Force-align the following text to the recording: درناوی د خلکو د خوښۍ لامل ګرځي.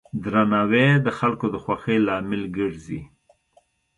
درناوی 0.23 0.87
د 1.05 1.07
خلکو 1.17 1.45
د 1.53 1.55
خوښۍ 1.63 1.97
لامل 2.07 2.43
ګرځي. 2.57 3.01